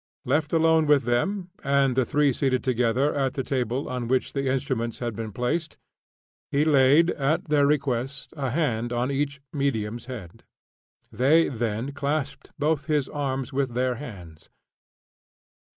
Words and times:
Left 0.25 0.51
alone 0.51 0.87
with 0.87 1.03
them, 1.03 1.51
and 1.63 1.95
the 1.95 2.05
three 2.05 2.33
seated 2.33 2.63
together 2.63 3.13
at 3.13 3.35
the 3.35 3.43
table 3.43 3.87
on 3.87 4.07
which 4.07 4.33
the 4.33 4.49
instruments 4.51 4.97
had 4.97 5.15
been 5.15 5.31
placed, 5.31 5.77
he 6.49 6.65
laid, 6.65 7.11
at 7.11 7.49
their 7.49 7.67
request, 7.67 8.33
a 8.35 8.49
hand 8.49 8.91
on 8.91 9.11
each 9.11 9.41
medium's 9.53 10.05
head; 10.05 10.43
they 11.11 11.49
then 11.49 11.91
clasped 11.91 12.51
both 12.57 12.87
his 12.87 13.09
arms 13.09 13.53
with 13.53 13.75
their 13.75 13.93
hands. 14.01 14.49